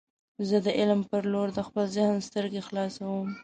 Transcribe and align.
زه 0.47 0.57
د 0.65 0.67
علم 0.79 1.01
په 1.09 1.17
لور 1.31 1.47
د 1.53 1.59
خپل 1.67 1.85
ذهن 1.95 2.17
سترګې 2.27 2.61
خلاصوم. 2.67 3.27